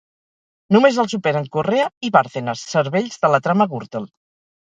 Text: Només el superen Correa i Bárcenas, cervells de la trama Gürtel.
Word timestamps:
Només 0.75 0.95
el 1.01 1.09
superen 1.11 1.45
Correa 1.55 1.85
i 2.09 2.11
Bárcenas, 2.15 2.63
cervells 2.71 3.21
de 3.27 3.31
la 3.35 3.41
trama 3.49 3.69
Gürtel. 3.75 4.09